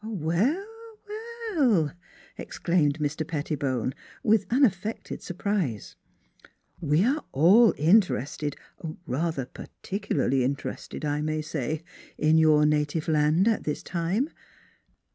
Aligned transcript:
"Well, 0.03 0.65
well!" 1.07 1.93
exclaimed 2.39 2.97
Mr. 2.97 3.23
Pettibone, 3.27 3.93
with 4.23 4.47
unaffected 4.49 5.21
surprise." 5.21 5.95
We 6.91 7.05
are 7.05 7.23
all 7.31 7.75
interested 7.77 8.55
rather 9.05 9.45
particularly 9.45 10.43
interested, 10.43 11.05
I 11.05 11.21
may 11.21 11.43
say 11.43 11.83
in 12.17 12.39
your 12.39 12.65
native 12.65 13.07
land 13.07 13.47
at 13.47 13.63
this 13.65 13.83
time. 13.83 14.31